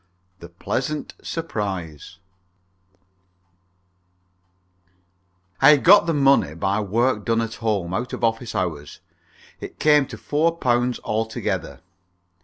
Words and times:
THE 0.39 0.49
PLEASANT 0.49 1.13
SURPRISE 1.21 2.17
I 5.61 5.69
had 5.69 5.83
got 5.83 6.07
the 6.07 6.13
money 6.15 6.55
by 6.55 6.79
work 6.79 7.23
done 7.23 7.39
at 7.39 7.53
home, 7.61 7.93
out 7.93 8.11
of 8.11 8.23
office 8.23 8.55
hours. 8.55 8.99
It 9.59 9.77
came 9.77 10.07
to 10.07 10.17
four 10.17 10.57
pounds 10.57 10.99
altogether. 11.03 11.81